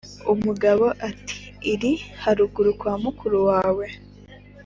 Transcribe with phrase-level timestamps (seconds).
[0.33, 1.91] umugabo Ati:"Iri
[2.21, 3.89] haruguru kwa mukuru wanjye